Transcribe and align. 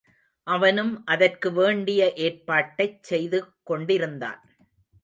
அவனும் 0.47 1.03
அதற்கு 1.05 1.51
வேண்டிய 1.51 2.11
ஏற்பாட்டைச் 2.17 2.99
செய்து 3.03 3.41
கொண்டிருந்தான். 3.63 4.41